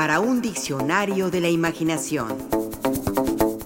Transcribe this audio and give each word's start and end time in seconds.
para 0.00 0.18
un 0.18 0.40
diccionario 0.40 1.30
de 1.30 1.42
la 1.42 1.50
imaginación. 1.50 2.38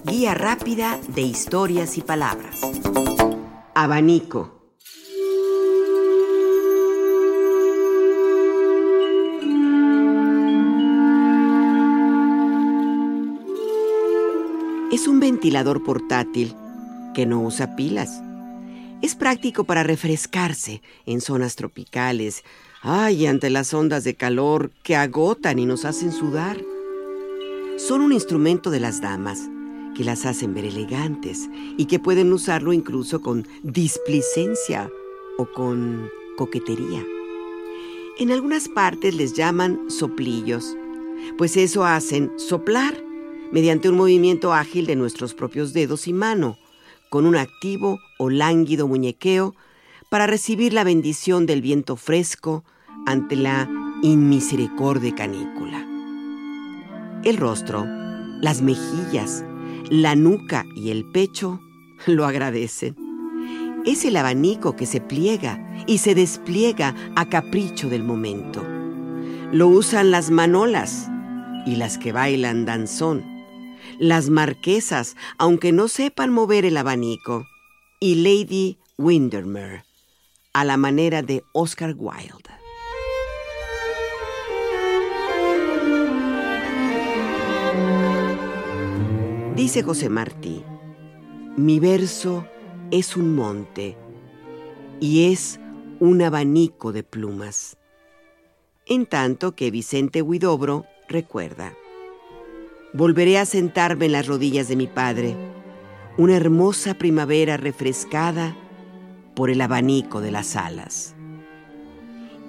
Guía 0.03 0.33
rápida 0.33 0.99
de 1.07 1.21
historias 1.21 1.97
y 1.97 2.01
palabras. 2.01 2.59
Abanico. 3.73 4.51
Es 14.91 15.07
un 15.07 15.21
ventilador 15.21 15.85
portátil 15.85 16.53
que 17.13 17.25
no 17.25 17.39
usa 17.43 17.77
pilas. 17.77 18.21
Es 19.01 19.15
práctico 19.15 19.63
para 19.63 19.83
refrescarse 19.83 20.81
en 21.05 21.21
zonas 21.21 21.55
tropicales, 21.55 22.43
ay, 22.87 23.25
ante 23.25 23.49
las 23.49 23.73
ondas 23.73 24.03
de 24.03 24.13
calor 24.13 24.69
que 24.83 24.95
agotan 24.95 25.57
y 25.57 25.65
nos 25.65 25.85
hacen 25.85 26.11
sudar. 26.11 26.61
Son 27.77 28.01
un 28.01 28.13
instrumento 28.13 28.69
de 28.69 28.79
las 28.79 29.01
damas 29.01 29.49
que 29.95 30.03
las 30.03 30.25
hacen 30.27 30.53
ver 30.53 30.65
elegantes 30.65 31.49
y 31.77 31.85
que 31.85 31.97
pueden 31.97 32.31
usarlo 32.31 32.73
incluso 32.73 33.21
con 33.21 33.47
displicencia 33.63 34.91
o 35.39 35.47
con 35.47 36.09
coquetería. 36.37 37.03
En 38.19 38.31
algunas 38.31 38.69
partes 38.69 39.15
les 39.15 39.33
llaman 39.33 39.89
soplillos, 39.89 40.77
pues 41.39 41.57
eso 41.57 41.85
hacen 41.85 42.31
soplar 42.37 43.03
mediante 43.51 43.89
un 43.89 43.95
movimiento 43.95 44.53
ágil 44.53 44.85
de 44.85 44.95
nuestros 44.95 45.33
propios 45.33 45.73
dedos 45.73 46.07
y 46.07 46.13
mano, 46.13 46.59
con 47.09 47.25
un 47.25 47.35
activo 47.35 47.99
o 48.19 48.29
lánguido 48.29 48.87
muñequeo 48.87 49.55
para 50.09 50.27
recibir 50.27 50.71
la 50.71 50.83
bendición 50.83 51.47
del 51.47 51.61
viento 51.61 51.95
fresco 51.95 52.63
ante 53.05 53.35
la 53.35 53.69
inmisericordia 54.01 55.13
canícula. 55.15 55.85
El 57.23 57.37
rostro, 57.37 57.85
las 58.41 58.61
mejillas, 58.61 59.43
la 59.89 60.15
nuca 60.15 60.65
y 60.75 60.89
el 60.89 61.05
pecho 61.05 61.59
lo 62.05 62.25
agradecen. 62.25 62.95
Es 63.85 64.05
el 64.05 64.17
abanico 64.17 64.75
que 64.75 64.85
se 64.85 65.01
pliega 65.01 65.59
y 65.87 65.99
se 65.99 66.15
despliega 66.15 66.95
a 67.15 67.29
capricho 67.29 67.89
del 67.89 68.03
momento. 68.03 68.63
Lo 69.51 69.67
usan 69.67 70.11
las 70.11 70.31
manolas 70.31 71.09
y 71.65 71.75
las 71.75 71.97
que 71.97 72.11
bailan 72.11 72.65
danzón 72.65 73.35
las 73.99 74.29
marquesas, 74.29 75.15
aunque 75.37 75.71
no 75.71 75.87
sepan 75.87 76.31
mover 76.31 76.65
el 76.65 76.77
abanico, 76.77 77.45
y 77.99 78.15
Lady 78.15 78.77
Windermere, 78.97 79.83
a 80.53 80.63
la 80.63 80.77
manera 80.77 81.21
de 81.21 81.43
Oscar 81.53 81.95
Wilde. 81.97 82.64
Dice 89.55 89.83
José 89.83 90.09
Martí, 90.09 90.65
mi 91.55 91.79
verso 91.79 92.45
es 92.91 93.15
un 93.15 93.33
monte 93.35 93.95
y 94.99 95.31
es 95.31 95.61
un 96.01 96.21
abanico 96.21 96.91
de 96.91 97.03
plumas. 97.03 97.77
En 98.85 99.05
tanto 99.05 99.55
que 99.55 99.71
Vicente 99.71 100.21
Huidobro 100.21 100.85
recuerda, 101.07 101.73
volveré 102.91 103.37
a 103.37 103.45
sentarme 103.45 104.07
en 104.07 104.11
las 104.11 104.27
rodillas 104.27 104.67
de 104.67 104.75
mi 104.75 104.87
padre, 104.87 105.37
una 106.17 106.35
hermosa 106.35 106.95
primavera 106.95 107.55
refrescada 107.55 108.57
por 109.35 109.49
el 109.49 109.61
abanico 109.61 110.19
de 110.19 110.31
las 110.31 110.57
alas. 110.57 111.15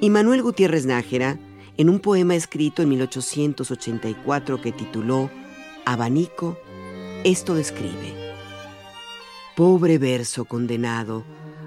Y 0.00 0.10
Manuel 0.10 0.42
Gutiérrez 0.42 0.86
Nájera, 0.86 1.38
en 1.76 1.88
un 1.88 2.00
poema 2.00 2.34
escrito 2.34 2.82
en 2.82 2.88
1884 2.88 4.60
que 4.60 4.72
tituló 4.72 5.30
Abanico, 5.84 6.58
esto 7.24 7.54
describe. 7.54 8.14
Pobre 9.56 9.98
verso 9.98 10.44
condenado 10.44 11.24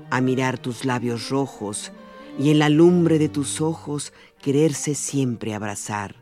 a 0.09 0.21
mirar 0.21 0.57
tus 0.57 0.85
labios 0.85 1.29
rojos 1.29 1.91
y 2.37 2.51
en 2.51 2.59
la 2.59 2.69
lumbre 2.69 3.19
de 3.19 3.29
tus 3.29 3.61
ojos 3.61 4.13
quererse 4.41 4.95
siempre 4.95 5.53
abrazar 5.53 6.15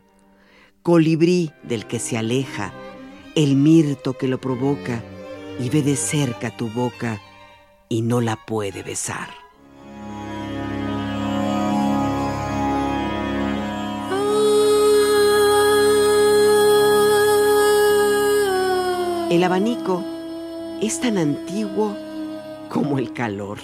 colibrí 0.88 1.52
del 1.64 1.86
que 1.86 1.98
se 1.98 2.16
aleja, 2.16 2.72
el 3.34 3.56
mirto 3.56 4.14
que 4.14 4.26
lo 4.26 4.40
provoca 4.40 5.02
y 5.60 5.68
ve 5.68 5.82
de 5.82 5.96
cerca 5.96 6.56
tu 6.56 6.70
boca 6.70 7.20
y 7.90 8.00
no 8.00 8.22
la 8.22 8.36
puede 8.46 8.82
besar. 8.82 9.28
El 19.38 19.44
abanico 19.44 20.02
es 20.82 21.00
tan 21.00 21.16
antiguo 21.16 21.96
como 22.70 22.98
el 22.98 23.12
calor. 23.12 23.58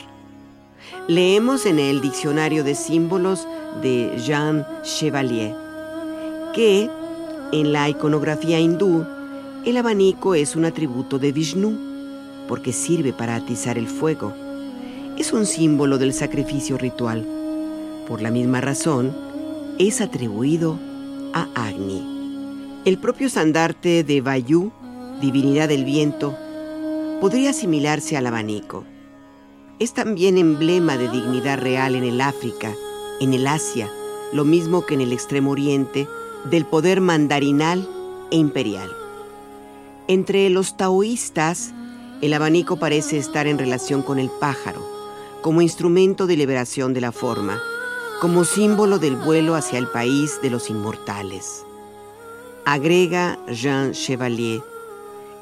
Leemos 1.08 1.66
en 1.66 1.80
el 1.80 2.00
diccionario 2.00 2.62
de 2.62 2.76
símbolos 2.76 3.48
de 3.82 4.16
Jean 4.24 4.64
Chevalier 4.84 5.52
que 6.54 6.88
en 7.50 7.72
la 7.72 7.88
iconografía 7.88 8.60
hindú, 8.60 9.04
el 9.64 9.76
abanico 9.76 10.36
es 10.36 10.54
un 10.54 10.64
atributo 10.64 11.18
de 11.18 11.32
Vishnu, 11.32 11.76
porque 12.46 12.72
sirve 12.72 13.12
para 13.12 13.34
atizar 13.34 13.76
el 13.76 13.88
fuego. 13.88 14.32
Es 15.18 15.32
un 15.32 15.44
símbolo 15.44 15.98
del 15.98 16.12
sacrificio 16.12 16.78
ritual. 16.78 17.26
Por 18.06 18.22
la 18.22 18.30
misma 18.30 18.60
razón, 18.60 19.12
es 19.80 20.00
atribuido 20.00 20.78
a 21.32 21.48
Agni. 21.56 22.80
El 22.84 22.96
propio 22.98 23.26
estandarte 23.26 24.04
de 24.04 24.20
Vayu, 24.20 24.70
divinidad 25.20 25.68
del 25.68 25.84
viento, 25.84 26.36
podría 27.20 27.50
asimilarse 27.50 28.16
al 28.16 28.26
abanico. 28.26 28.84
Es 29.78 29.94
también 29.94 30.38
emblema 30.38 30.96
de 30.96 31.08
dignidad 31.08 31.58
real 31.58 31.94
en 31.94 32.04
el 32.04 32.20
África, 32.20 32.74
en 33.20 33.34
el 33.34 33.46
Asia, 33.46 33.90
lo 34.32 34.44
mismo 34.44 34.86
que 34.86 34.94
en 34.94 35.00
el 35.00 35.12
Extremo 35.12 35.52
Oriente, 35.52 36.06
del 36.50 36.64
poder 36.64 37.00
mandarinal 37.00 37.88
e 38.30 38.36
imperial. 38.36 38.90
Entre 40.06 40.50
los 40.50 40.76
taoístas, 40.76 41.72
el 42.20 42.34
abanico 42.34 42.76
parece 42.76 43.18
estar 43.18 43.46
en 43.46 43.58
relación 43.58 44.02
con 44.02 44.18
el 44.18 44.30
pájaro, 44.30 44.86
como 45.40 45.62
instrumento 45.62 46.26
de 46.26 46.36
liberación 46.36 46.94
de 46.94 47.00
la 47.00 47.12
forma, 47.12 47.60
como 48.20 48.44
símbolo 48.44 48.98
del 48.98 49.16
vuelo 49.16 49.54
hacia 49.54 49.78
el 49.78 49.88
país 49.88 50.40
de 50.42 50.50
los 50.50 50.70
inmortales. 50.70 51.64
Agrega 52.64 53.38
Jean 53.48 53.92
Chevalier 53.92 54.62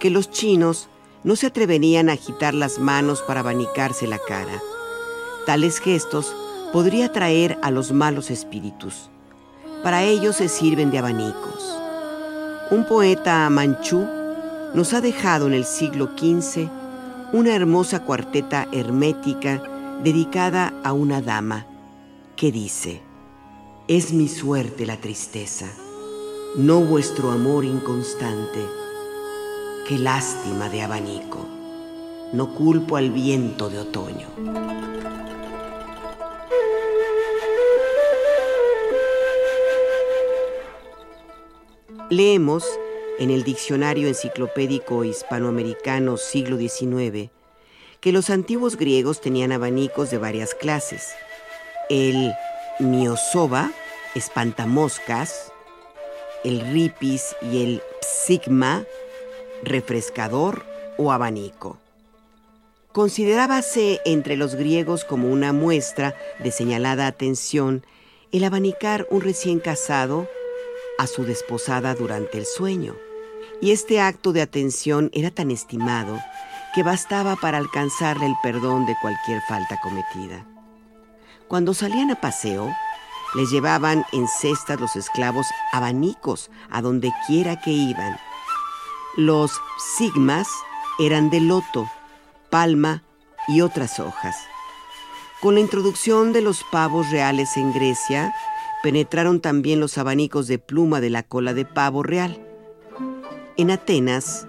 que 0.02 0.10
los 0.10 0.30
chinos 0.30 0.88
no 1.22 1.36
se 1.36 1.46
atreverían 1.46 2.10
a 2.10 2.14
agitar 2.14 2.54
las 2.54 2.80
manos 2.80 3.22
para 3.22 3.38
abanicarse 3.38 4.08
la 4.08 4.18
cara. 4.18 4.60
Tales 5.46 5.78
gestos 5.78 6.34
podría 6.72 7.12
traer 7.12 7.56
a 7.62 7.70
los 7.70 7.92
malos 7.92 8.28
espíritus. 8.32 9.10
Para 9.84 10.02
ello 10.02 10.32
se 10.32 10.48
sirven 10.48 10.90
de 10.90 10.98
abanicos. 10.98 11.78
Un 12.72 12.84
poeta 12.84 13.48
manchú 13.48 14.04
nos 14.74 14.92
ha 14.92 15.00
dejado 15.00 15.46
en 15.46 15.54
el 15.54 15.64
siglo 15.64 16.10
XV 16.18 16.68
una 17.32 17.54
hermosa 17.54 18.02
cuarteta 18.02 18.66
hermética 18.72 19.62
dedicada 20.02 20.74
a 20.82 20.92
una 20.94 21.22
dama 21.22 21.68
que 22.34 22.50
dice, 22.50 23.02
Es 23.86 24.12
mi 24.12 24.26
suerte 24.26 24.84
la 24.84 24.96
tristeza, 24.96 25.66
no 26.56 26.80
vuestro 26.80 27.30
amor 27.30 27.64
inconstante. 27.64 28.81
Qué 29.88 29.98
lástima 29.98 30.68
de 30.68 30.82
abanico, 30.82 31.44
no 32.32 32.54
culpo 32.54 32.96
al 32.96 33.10
viento 33.10 33.68
de 33.68 33.80
otoño. 33.80 34.28
Leemos 42.10 42.64
en 43.18 43.30
el 43.30 43.42
Diccionario 43.42 44.06
Enciclopédico 44.06 45.02
Hispanoamericano 45.02 46.16
siglo 46.16 46.58
XIX 46.58 47.30
que 48.00 48.12
los 48.12 48.30
antiguos 48.30 48.76
griegos 48.76 49.20
tenían 49.20 49.50
abanicos 49.50 50.10
de 50.10 50.18
varias 50.18 50.54
clases. 50.54 51.08
El 51.88 52.32
miosoba, 52.78 53.72
espantamoscas, 54.14 55.52
el 56.44 56.60
ripis 56.72 57.34
y 57.40 57.64
el 57.64 57.82
psigma, 58.00 58.84
refrescador 59.62 60.64
o 60.98 61.12
abanico. 61.12 61.78
Considerábase 62.92 64.00
entre 64.04 64.36
los 64.36 64.54
griegos 64.54 65.04
como 65.04 65.28
una 65.28 65.52
muestra 65.52 66.14
de 66.40 66.50
señalada 66.50 67.06
atención 67.06 67.84
el 68.32 68.44
abanicar 68.44 69.06
un 69.10 69.20
recién 69.20 69.60
casado 69.60 70.28
a 70.98 71.06
su 71.06 71.24
desposada 71.24 71.94
durante 71.94 72.38
el 72.38 72.46
sueño, 72.46 72.96
y 73.60 73.70
este 73.70 74.00
acto 74.00 74.32
de 74.32 74.42
atención 74.42 75.10
era 75.14 75.30
tan 75.30 75.50
estimado 75.50 76.18
que 76.74 76.82
bastaba 76.82 77.36
para 77.36 77.58
alcanzarle 77.58 78.26
el 78.26 78.34
perdón 78.42 78.86
de 78.86 78.96
cualquier 79.00 79.40
falta 79.48 79.78
cometida. 79.82 80.46
Cuando 81.48 81.74
salían 81.74 82.10
a 82.10 82.20
paseo, 82.20 82.74
les 83.34 83.50
llevaban 83.50 84.04
en 84.12 84.26
cestas 84.28 84.80
los 84.80 84.96
esclavos 84.96 85.46
abanicos 85.72 86.50
a 86.70 86.82
donde 86.82 87.12
quiera 87.26 87.60
que 87.60 87.70
iban. 87.70 88.18
Los 89.16 89.60
sigmas 89.98 90.48
eran 90.98 91.28
de 91.28 91.40
loto, 91.40 91.86
palma 92.48 93.02
y 93.46 93.60
otras 93.60 94.00
hojas. 94.00 94.36
Con 95.42 95.54
la 95.54 95.60
introducción 95.60 96.32
de 96.32 96.40
los 96.40 96.64
pavos 96.64 97.10
reales 97.10 97.58
en 97.58 97.74
Grecia, 97.74 98.34
penetraron 98.82 99.40
también 99.40 99.80
los 99.80 99.98
abanicos 99.98 100.46
de 100.46 100.58
pluma 100.58 101.02
de 101.02 101.10
la 101.10 101.22
cola 101.22 101.52
de 101.52 101.66
pavo 101.66 102.02
real. 102.02 102.42
En 103.58 103.70
Atenas, 103.70 104.46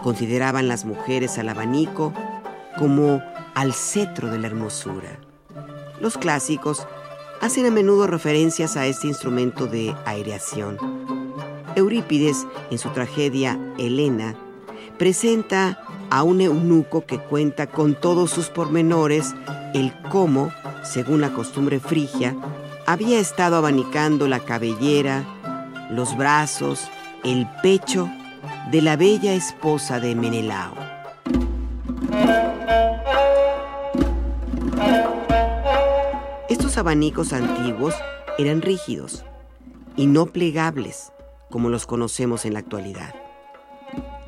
consideraban 0.00 0.68
las 0.68 0.84
mujeres 0.84 1.36
al 1.38 1.48
abanico 1.48 2.12
como 2.78 3.20
al 3.54 3.74
cetro 3.74 4.30
de 4.30 4.38
la 4.38 4.46
hermosura. 4.46 5.18
Los 6.00 6.18
clásicos 6.18 6.86
hacen 7.40 7.66
a 7.66 7.70
menudo 7.70 8.06
referencias 8.06 8.76
a 8.76 8.86
este 8.86 9.08
instrumento 9.08 9.66
de 9.66 9.92
aireación. 10.04 11.03
Eurípides, 11.76 12.46
en 12.70 12.78
su 12.78 12.90
tragedia 12.90 13.58
Helena, 13.78 14.34
presenta 14.98 15.80
a 16.10 16.22
un 16.22 16.40
eunuco 16.40 17.04
que 17.06 17.18
cuenta 17.18 17.66
con 17.66 17.94
todos 17.94 18.30
sus 18.30 18.48
pormenores 18.48 19.34
el 19.74 19.92
cómo, 20.10 20.52
según 20.82 21.20
la 21.20 21.32
costumbre 21.32 21.80
frigia, 21.80 22.36
había 22.86 23.18
estado 23.18 23.56
abanicando 23.56 24.28
la 24.28 24.40
cabellera, 24.40 25.24
los 25.90 26.16
brazos, 26.16 26.88
el 27.24 27.48
pecho 27.62 28.08
de 28.70 28.82
la 28.82 28.96
bella 28.96 29.34
esposa 29.34 30.00
de 30.00 30.14
Menelao. 30.14 30.74
Estos 36.48 36.78
abanicos 36.78 37.32
antiguos 37.32 37.94
eran 38.38 38.62
rígidos 38.62 39.24
y 39.96 40.06
no 40.06 40.26
plegables 40.26 41.13
como 41.54 41.68
los 41.68 41.86
conocemos 41.86 42.46
en 42.46 42.54
la 42.54 42.58
actualidad. 42.58 43.14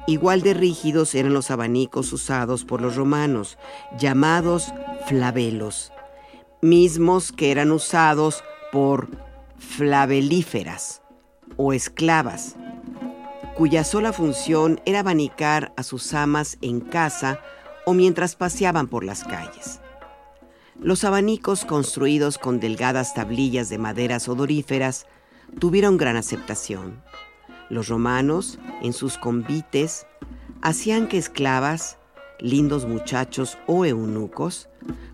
Igual 0.06 0.42
de 0.42 0.54
rígidos 0.54 1.12
eran 1.16 1.34
los 1.34 1.50
abanicos 1.50 2.12
usados 2.12 2.64
por 2.64 2.80
los 2.80 2.94
romanos, 2.94 3.58
llamados 3.98 4.72
flavelos, 5.08 5.92
mismos 6.62 7.32
que 7.32 7.50
eran 7.50 7.72
usados 7.72 8.44
por 8.70 9.08
flavelíferas 9.58 11.02
o 11.56 11.72
esclavas, 11.72 12.54
cuya 13.56 13.82
sola 13.82 14.12
función 14.12 14.80
era 14.86 15.00
abanicar 15.00 15.72
a 15.76 15.82
sus 15.82 16.14
amas 16.14 16.58
en 16.60 16.78
casa 16.78 17.40
o 17.86 17.92
mientras 17.92 18.36
paseaban 18.36 18.86
por 18.86 19.02
las 19.02 19.24
calles. 19.24 19.80
Los 20.78 21.02
abanicos 21.02 21.64
construidos 21.64 22.38
con 22.38 22.60
delgadas 22.60 23.14
tablillas 23.14 23.68
de 23.68 23.78
maderas 23.78 24.28
odoríferas 24.28 25.06
tuvieron 25.58 25.96
gran 25.96 26.16
aceptación. 26.16 27.02
Los 27.68 27.88
romanos, 27.88 28.58
en 28.82 28.92
sus 28.92 29.18
convites, 29.18 30.06
hacían 30.62 31.08
que 31.08 31.18
esclavas, 31.18 31.98
lindos 32.38 32.86
muchachos 32.86 33.58
o 33.66 33.84
eunucos, 33.84 34.68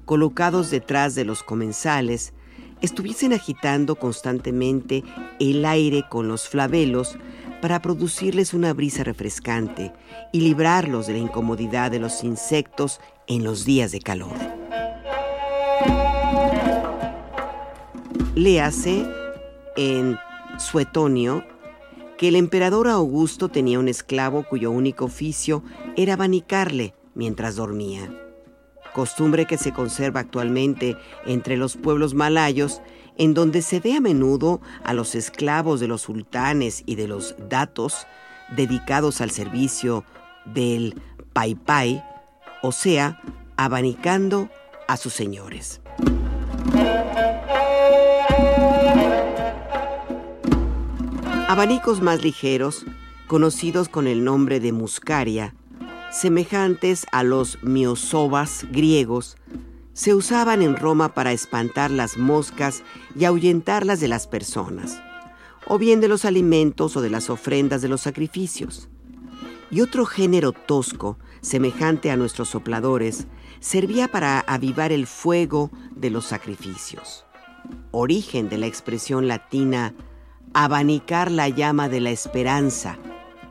colocados 0.05 0.70
detrás 0.70 1.14
de 1.14 1.25
los 1.25 1.43
comensales, 1.43 2.34
estuviesen 2.81 3.32
agitando 3.32 3.96
constantemente 3.96 5.05
el 5.38 5.64
aire 5.64 6.05
con 6.11 6.29
los 6.29 6.49
flavelos 6.49 7.17
para 7.62 7.81
producirles 7.81 8.55
una 8.55 8.75
brisa 8.75 9.05
refrescante 9.05 9.93
y 10.32 10.40
librarlos 10.40 11.06
de 11.06 11.12
la 11.12 11.20
incomodidad 11.20 11.93
de 11.93 12.00
los 12.00 12.25
insectos 12.25 13.00
en 13.29 13.44
los 13.44 13.64
días 13.64 13.93
de 13.93 14.00
calor. 14.00 14.34
Léase 18.34 19.06
en 19.76 20.19
Suetonio 20.58 21.44
que 22.16 22.28
el 22.28 22.37
emperador 22.37 22.88
Augusto 22.88 23.49
tenía 23.49 23.78
un 23.78 23.88
esclavo 23.88 24.44
cuyo 24.44 24.70
único 24.70 25.06
oficio 25.06 25.62
era 25.96 26.14
abanicarle 26.14 26.94
mientras 27.14 27.56
dormía. 27.56 28.12
Costumbre 28.94 29.46
que 29.46 29.58
se 29.58 29.72
conserva 29.72 30.20
actualmente 30.20 30.96
entre 31.26 31.56
los 31.56 31.76
pueblos 31.76 32.14
malayos 32.14 32.82
en 33.19 33.34
donde 33.34 33.62
se 33.62 33.81
ve 33.81 33.94
a 33.94 34.00
menudo 34.00 34.60
a 34.84 34.94
los 34.94 35.14
esclavos 35.14 35.81
de 35.81 35.88
los 35.88 36.02
sultanes 36.02 36.82
y 36.87 36.94
de 36.94 37.08
los 37.08 37.34
datos 37.48 38.06
dedicados 38.56 39.20
al 39.20 39.31
servicio 39.31 40.05
del 40.44 41.00
pai 41.32 41.55
pai, 41.55 42.05
o 42.62 42.72
sea, 42.72 43.20
abanicando 43.56 44.48
a 44.88 44.96
sus 44.96 45.12
señores. 45.12 45.81
Abanicos 51.52 52.00
más 52.00 52.25
ligeros, 52.25 52.87
conocidos 53.26 53.90
con 53.90 54.06
el 54.06 54.25
nombre 54.25 54.58
de 54.58 54.72
muscaria, 54.72 55.54
semejantes 56.10 57.04
a 57.12 57.25
los 57.25 57.62
miosobas 57.62 58.64
griegos, 58.70 59.37
se 59.93 60.14
usaban 60.14 60.62
en 60.62 60.76
Roma 60.76 61.12
para 61.12 61.32
espantar 61.32 61.90
las 61.90 62.16
moscas 62.16 62.82
y 63.14 63.26
ahuyentarlas 63.26 64.00
de 64.00 64.08
las 64.08 64.26
personas, 64.26 65.02
o 65.66 65.76
bien 65.76 66.00
de 66.00 66.08
los 66.08 66.25
alimentos 66.25 66.96
o 66.96 67.02
de 67.02 67.10
las 67.10 67.28
ofrendas 67.28 67.82
de 67.82 67.88
los 67.88 68.00
sacrificios. 68.00 68.88
Y 69.70 69.82
otro 69.82 70.06
género 70.06 70.52
tosco, 70.52 71.19
semejante 71.43 72.10
a 72.10 72.16
nuestros 72.16 72.48
sopladores, 72.48 73.26
servía 73.60 74.08
para 74.08 74.40
avivar 74.40 74.90
el 74.90 75.06
fuego 75.06 75.70
de 75.94 76.08
los 76.08 76.25
sacrificios. 76.25 77.26
Origen 77.90 78.48
de 78.48 78.56
la 78.56 78.69
expresión 78.69 79.28
latina 79.28 79.93
abanicar 80.54 81.31
la 81.31 81.49
llama 81.49 81.88
de 81.88 82.00
la 82.00 82.10
esperanza, 82.10 82.99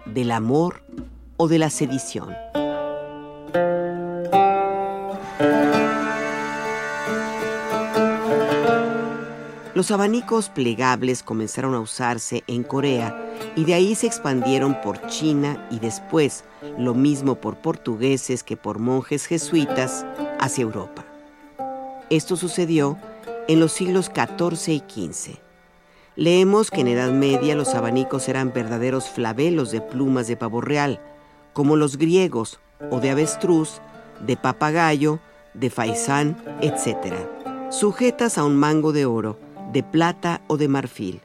del 0.05 0.31
amor 0.31 0.83
o 1.37 1.47
de 1.47 1.59
la 1.59 1.69
sedición. 1.69 2.33
Los 9.73 9.89
abanicos 9.89 10.49
plegables 10.49 11.23
comenzaron 11.23 11.73
a 11.73 11.79
usarse 11.79 12.43
en 12.45 12.61
Corea 12.63 13.17
y 13.55 13.65
de 13.65 13.73
ahí 13.73 13.95
se 13.95 14.05
expandieron 14.05 14.79
por 14.81 15.07
China 15.07 15.67
y 15.71 15.79
después, 15.79 16.43
lo 16.77 16.93
mismo 16.93 17.35
por 17.35 17.57
portugueses 17.57 18.43
que 18.43 18.57
por 18.57 18.77
monjes 18.77 19.25
jesuitas, 19.25 20.05
hacia 20.39 20.61
Europa. 20.61 21.03
Esto 22.11 22.35
sucedió 22.35 22.99
en 23.47 23.59
los 23.59 23.71
siglos 23.71 24.11
XIV 24.13 24.73
y 24.73 24.83
XV. 24.87 25.50
Leemos 26.21 26.69
que 26.69 26.81
en 26.81 26.87
Edad 26.87 27.09
Media 27.09 27.55
los 27.55 27.73
abanicos 27.73 28.29
eran 28.29 28.53
verdaderos 28.53 29.09
flavelos 29.09 29.71
de 29.71 29.81
plumas 29.81 30.27
de 30.27 30.37
pavo 30.37 30.61
real, 30.61 30.99
como 31.51 31.75
los 31.75 31.97
griegos, 31.97 32.59
o 32.91 32.99
de 32.99 33.09
avestruz, 33.09 33.81
de 34.19 34.37
papagayo, 34.37 35.17
de 35.55 35.71
faisán, 35.71 36.37
etc., 36.61 37.15
sujetas 37.71 38.37
a 38.37 38.43
un 38.43 38.55
mango 38.55 38.93
de 38.93 39.07
oro, 39.07 39.39
de 39.73 39.81
plata 39.81 40.41
o 40.45 40.57
de 40.57 40.67
marfil. 40.67 41.21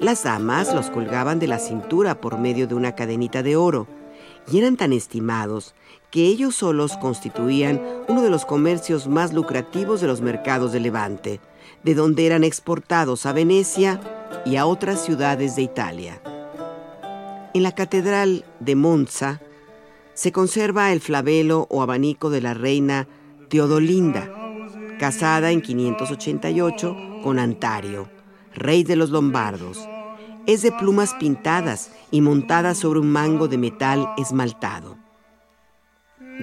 Las 0.00 0.24
damas 0.24 0.74
los 0.74 0.90
colgaban 0.90 1.38
de 1.38 1.46
la 1.46 1.60
cintura 1.60 2.20
por 2.20 2.36
medio 2.36 2.66
de 2.66 2.74
una 2.74 2.96
cadenita 2.96 3.44
de 3.44 3.54
oro 3.54 3.86
y 4.50 4.58
eran 4.58 4.76
tan 4.76 4.92
estimados 4.92 5.76
que 6.10 6.26
ellos 6.26 6.56
solos 6.56 6.96
constituían 6.96 7.80
uno 8.08 8.20
de 8.22 8.30
los 8.30 8.44
comercios 8.44 9.06
más 9.06 9.32
lucrativos 9.32 10.00
de 10.00 10.08
los 10.08 10.22
mercados 10.22 10.72
de 10.72 10.80
Levante, 10.80 11.40
de 11.84 11.94
donde 11.94 12.26
eran 12.26 12.42
exportados 12.42 13.26
a 13.26 13.32
Venecia 13.32 14.00
y 14.44 14.56
a 14.56 14.66
otras 14.66 15.04
ciudades 15.04 15.56
de 15.56 15.62
Italia. 15.62 16.20
En 17.54 17.62
la 17.62 17.72
Catedral 17.72 18.44
de 18.60 18.74
Monza 18.74 19.40
se 20.14 20.32
conserva 20.32 20.92
el 20.92 21.00
flavelo 21.00 21.66
o 21.70 21.82
abanico 21.82 22.30
de 22.30 22.40
la 22.40 22.54
reina 22.54 23.06
Teodolinda, 23.48 24.30
casada 24.98 25.50
en 25.50 25.60
588 25.60 26.96
con 27.22 27.38
Antario, 27.38 28.08
rey 28.54 28.84
de 28.84 28.96
los 28.96 29.10
Lombardos. 29.10 29.88
Es 30.46 30.62
de 30.62 30.72
plumas 30.72 31.14
pintadas 31.14 31.90
y 32.10 32.20
montada 32.20 32.74
sobre 32.74 33.00
un 33.00 33.10
mango 33.10 33.48
de 33.48 33.58
metal 33.58 34.08
esmaltado. 34.18 34.98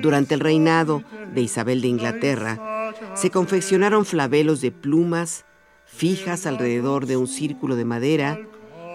Durante 0.02 0.34
el 0.34 0.40
reinado 0.40 1.04
de 1.34 1.42
Isabel 1.42 1.82
de 1.82 1.88
Inglaterra, 1.88 2.94
se 3.14 3.30
confeccionaron 3.30 4.06
flavelos 4.06 4.62
de 4.62 4.72
plumas 4.72 5.46
fijas 5.94 6.48
alrededor 6.48 7.06
de 7.06 7.18
un 7.18 7.28
círculo 7.28 7.76
de 7.76 7.86
madera 7.86 8.40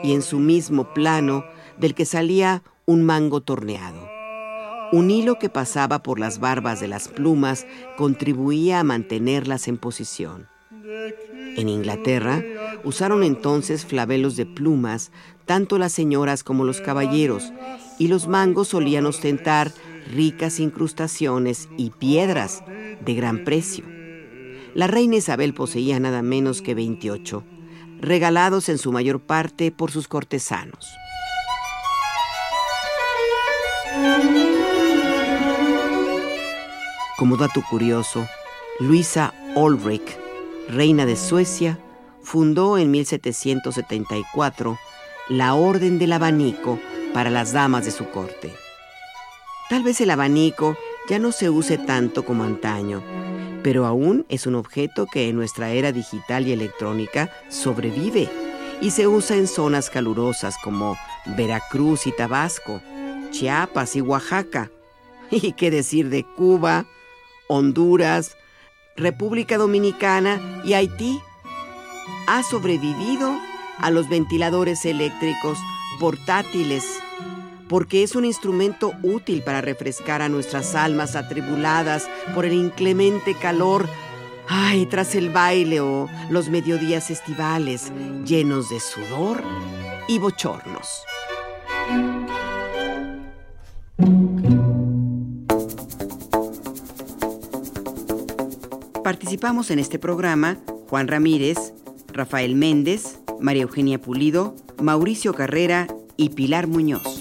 y 0.02 0.12
en 0.12 0.22
su 0.22 0.38
mismo 0.38 0.92
plano 0.94 1.44
del 1.78 1.94
que 1.94 2.06
salía 2.06 2.62
un 2.86 3.02
mango 3.04 3.40
torneado. 3.42 4.08
Un 4.92 5.10
hilo 5.10 5.38
que 5.38 5.48
pasaba 5.48 6.02
por 6.02 6.18
las 6.18 6.40
barbas 6.40 6.80
de 6.80 6.88
las 6.88 7.08
plumas 7.08 7.66
contribuía 7.96 8.80
a 8.80 8.84
mantenerlas 8.84 9.68
en 9.68 9.78
posición. 9.78 10.48
En 11.56 11.68
Inglaterra 11.68 12.42
usaron 12.84 13.22
entonces 13.22 13.84
flavelos 13.84 14.36
de 14.36 14.46
plumas 14.46 15.10
tanto 15.44 15.78
las 15.78 15.92
señoras 15.92 16.42
como 16.42 16.64
los 16.64 16.80
caballeros, 16.80 17.52
y 17.98 18.08
los 18.08 18.26
mangos 18.26 18.68
solían 18.68 19.06
ostentar 19.06 19.70
ricas 20.12 20.60
incrustaciones 20.60 21.68
y 21.76 21.90
piedras 21.90 22.62
de 23.04 23.14
gran 23.14 23.44
precio. 23.44 23.95
La 24.76 24.86
reina 24.86 25.16
Isabel 25.16 25.54
poseía 25.54 25.98
nada 25.98 26.20
menos 26.20 26.60
que 26.60 26.74
28, 26.74 27.42
regalados 27.98 28.68
en 28.68 28.76
su 28.76 28.92
mayor 28.92 29.20
parte 29.20 29.72
por 29.72 29.90
sus 29.90 30.06
cortesanos. 30.06 30.94
Como 37.16 37.38
dato 37.38 37.62
curioso, 37.70 38.28
Luisa 38.78 39.32
Ulrich, 39.54 40.18
reina 40.68 41.06
de 41.06 41.16
Suecia, 41.16 41.78
fundó 42.20 42.76
en 42.76 42.90
1774 42.90 44.78
la 45.30 45.54
Orden 45.54 45.98
del 45.98 46.12
Abanico 46.12 46.78
para 47.14 47.30
las 47.30 47.54
damas 47.54 47.86
de 47.86 47.92
su 47.92 48.10
corte. 48.10 48.52
Tal 49.70 49.82
vez 49.82 50.02
el 50.02 50.10
abanico 50.10 50.76
ya 51.08 51.18
no 51.18 51.32
se 51.32 51.48
use 51.48 51.78
tanto 51.78 52.26
como 52.26 52.44
antaño, 52.44 53.02
pero 53.62 53.86
aún 53.86 54.26
es 54.28 54.46
un 54.46 54.54
objeto 54.54 55.06
que 55.06 55.28
en 55.28 55.36
nuestra 55.36 55.70
era 55.70 55.92
digital 55.92 56.46
y 56.46 56.52
electrónica 56.52 57.30
sobrevive 57.48 58.28
y 58.80 58.90
se 58.90 59.06
usa 59.06 59.36
en 59.36 59.46
zonas 59.46 59.90
calurosas 59.90 60.56
como 60.62 60.96
Veracruz 61.36 62.06
y 62.06 62.12
Tabasco, 62.12 62.80
Chiapas 63.30 63.96
y 63.96 64.00
Oaxaca. 64.00 64.70
¿Y 65.30 65.52
qué 65.52 65.70
decir 65.70 66.08
de 66.08 66.24
Cuba, 66.24 66.86
Honduras, 67.48 68.36
República 68.96 69.58
Dominicana 69.58 70.40
y 70.64 70.74
Haití? 70.74 71.20
Ha 72.28 72.42
sobrevivido 72.42 73.36
a 73.78 73.90
los 73.90 74.08
ventiladores 74.08 74.84
eléctricos 74.84 75.58
portátiles 75.98 76.84
porque 77.68 78.02
es 78.02 78.14
un 78.14 78.24
instrumento 78.24 78.92
útil 79.02 79.42
para 79.42 79.60
refrescar 79.60 80.22
a 80.22 80.28
nuestras 80.28 80.74
almas 80.74 81.16
atribuladas 81.16 82.08
por 82.34 82.44
el 82.44 82.52
inclemente 82.52 83.34
calor, 83.34 83.88
ay, 84.48 84.86
tras 84.86 85.14
el 85.14 85.30
baile 85.30 85.80
o 85.80 86.08
los 86.30 86.48
mediodías 86.48 87.10
estivales 87.10 87.92
llenos 88.24 88.68
de 88.70 88.80
sudor 88.80 89.42
y 90.08 90.18
bochornos. 90.18 90.88
Participamos 99.02 99.70
en 99.70 99.78
este 99.78 100.00
programa 100.00 100.58
Juan 100.88 101.06
Ramírez, 101.06 101.74
Rafael 102.12 102.56
Méndez, 102.56 103.20
María 103.40 103.62
Eugenia 103.62 104.00
Pulido, 104.00 104.56
Mauricio 104.82 105.32
Carrera 105.32 105.86
y 106.16 106.30
Pilar 106.30 106.66
Muñoz. 106.66 107.15